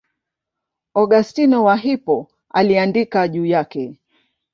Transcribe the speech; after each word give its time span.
Augustino 0.95 1.63
wa 1.63 1.75
Hippo 1.77 2.27
aliandika 2.51 3.27
juu 3.27 3.45
yake. 3.45 3.99